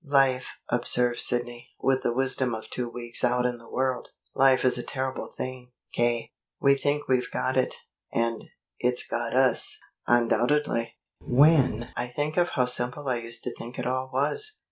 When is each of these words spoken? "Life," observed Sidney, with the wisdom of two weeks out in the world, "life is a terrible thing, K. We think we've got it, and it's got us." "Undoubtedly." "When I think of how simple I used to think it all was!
"Life," 0.03 0.57
observed 0.67 1.19
Sidney, 1.19 1.67
with 1.79 2.01
the 2.01 2.11
wisdom 2.11 2.55
of 2.55 2.67
two 2.71 2.89
weeks 2.89 3.23
out 3.23 3.45
in 3.45 3.59
the 3.59 3.69
world, 3.69 4.09
"life 4.33 4.65
is 4.65 4.79
a 4.79 4.83
terrible 4.83 5.27
thing, 5.31 5.73
K. 5.93 6.31
We 6.59 6.73
think 6.73 7.07
we've 7.07 7.29
got 7.29 7.55
it, 7.55 7.75
and 8.11 8.43
it's 8.79 9.05
got 9.07 9.35
us." 9.35 9.77
"Undoubtedly." 10.07 10.95
"When 11.19 11.91
I 11.95 12.07
think 12.07 12.35
of 12.35 12.49
how 12.49 12.65
simple 12.65 13.07
I 13.09 13.17
used 13.17 13.43
to 13.43 13.53
think 13.53 13.77
it 13.77 13.85
all 13.85 14.09
was! 14.11 14.57